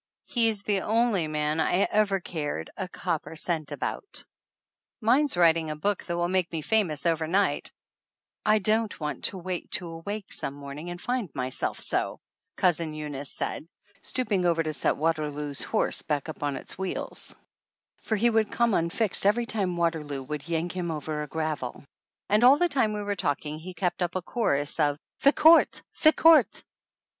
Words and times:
"He's 0.25 0.63
the 0.63 0.81
only 0.81 1.27
man 1.27 1.59
I 1.59 1.81
ever 1.91 2.19
cared 2.19 2.71
a 2.75 2.87
copper 2.87 3.35
cent 3.35 3.71
about!" 3.71 4.25
"Mine's 4.99 5.37
writing 5.37 5.69
a 5.69 5.75
book 5.75 6.05
that 6.05 6.17
will 6.17 6.27
make 6.27 6.51
me 6.51 6.63
famous 6.63 7.05
overnight, 7.05 7.71
I 8.43 8.57
don't 8.57 8.99
want 8.99 9.25
to 9.25 9.37
wait 9.37 9.69
to 9.73 9.85
awake 9.87 10.33
some 10.33 10.55
morning 10.55 10.89
and 10.89 10.99
find 10.99 11.29
myself 11.35 11.79
so," 11.79 12.19
Cousin 12.55 12.95
Eunice 12.95 13.29
said, 13.29 13.67
stooping 14.01 14.43
over 14.43 14.63
to 14.63 14.73
set 14.73 14.97
Waterloo's 14.97 15.61
horse 15.61 16.03
up 16.09 16.41
on 16.41 16.55
his 16.55 16.79
wheels, 16.79 17.35
for 17.99 18.15
he 18.15 18.31
would 18.31 18.51
come 18.51 18.73
un 18.73 18.89
fixed 18.89 19.27
every 19.27 19.45
time 19.45 19.77
Waterloo 19.77 20.23
would 20.23 20.47
yank 20.49 20.71
him 20.71 20.89
over 20.89 21.21
a 21.21 21.27
gravel; 21.27 21.85
and 22.27 22.43
all 22.43 22.57
the 22.57 22.67
time 22.69 22.93
we 22.93 23.03
were 23.03 23.15
talking 23.15 23.59
he 23.59 23.75
kept 23.75 24.01
up 24.01 24.15
a 24.15 24.23
chorus 24.23 24.79
of 24.79 24.97
"Fick 25.19 25.35
horte! 25.39 25.83
Fick 25.93 26.17
horte 26.19 26.63